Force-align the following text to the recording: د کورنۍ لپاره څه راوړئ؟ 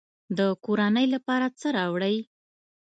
د 0.37 0.39
کورنۍ 0.65 1.05
لپاره 1.15 1.45
څه 1.59 1.67
راوړئ؟ 1.77 2.17